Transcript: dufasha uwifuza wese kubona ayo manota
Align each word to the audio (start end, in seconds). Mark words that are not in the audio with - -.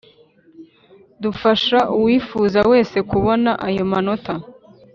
dufasha 1.23 1.79
uwifuza 1.97 2.59
wese 2.71 2.97
kubona 3.11 3.51
ayo 3.67 3.83
manota 3.91 4.33